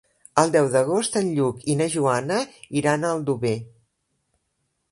[0.43, 2.39] El deu d'agost en Lluc i na Joana
[2.81, 3.55] iran a Aldover.